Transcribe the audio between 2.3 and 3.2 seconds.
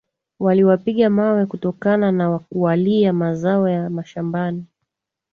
kuwalia